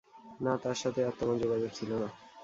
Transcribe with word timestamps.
না, 0.39 0.53
তার 0.63 0.77
সাথে 0.81 0.99
আর 1.05 1.13
তোমার 1.19 1.37
যোগাযোগ 1.43 1.71
ছিল 1.73 1.91
না। 2.01 2.07